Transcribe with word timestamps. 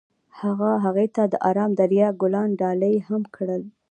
هغه 0.39 0.71
هغې 0.85 1.07
ته 1.15 1.23
د 1.31 1.33
آرام 1.49 1.71
دریا 1.81 2.07
ګلان 2.21 2.49
ډالۍ 2.59 2.95
هم 3.07 3.21
کړل. 3.35 3.63